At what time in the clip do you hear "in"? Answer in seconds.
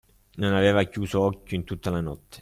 1.55-1.63